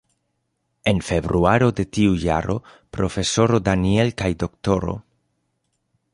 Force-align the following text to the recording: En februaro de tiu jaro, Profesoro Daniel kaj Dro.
En 0.91 1.01
februaro 1.09 1.67
de 1.79 1.85
tiu 1.97 2.15
jaro, 2.23 2.57
Profesoro 2.99 3.61
Daniel 3.69 4.13
kaj 4.23 4.33
Dro. 4.45 4.97